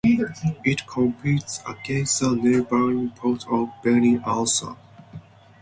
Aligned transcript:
It 0.63 0.87
competes 0.87 1.61
against 1.63 2.21
the 2.21 2.35
neighbouring 2.35 3.11
port 3.11 3.45
of 3.51 3.69
Beni 3.83 4.15
Ansar 4.25 4.69
(Nador). 4.75 4.77